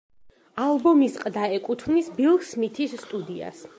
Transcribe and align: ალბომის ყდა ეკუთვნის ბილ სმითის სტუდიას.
ალბომის 0.67 1.19
ყდა 1.25 1.43
ეკუთვნის 1.57 2.09
ბილ 2.17 2.41
სმითის 2.53 2.97
სტუდიას. 3.03 3.63